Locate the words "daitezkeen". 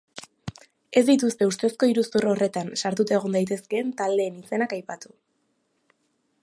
3.39-3.93